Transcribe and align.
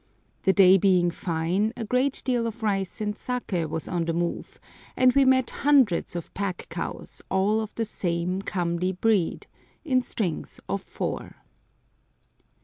The 0.45 0.51
day 0.53 0.79
being 0.79 1.11
fine, 1.11 1.73
a 1.77 1.85
great 1.85 2.23
deal 2.25 2.47
of 2.47 2.63
rice 2.63 3.01
and 3.01 3.15
saké 3.15 3.69
was 3.69 3.87
on 3.87 4.05
the 4.05 4.13
move, 4.13 4.59
and 4.97 5.13
we 5.13 5.25
met 5.25 5.51
hundreds 5.61 6.15
of 6.15 6.33
pack 6.33 6.65
cows, 6.71 7.21
all 7.29 7.61
of 7.61 7.75
the 7.75 7.85
same 7.85 8.41
comely 8.41 8.93
breed, 8.93 9.45
in 9.85 10.01
strings 10.01 10.59
of 10.67 10.81
four. 10.81 11.35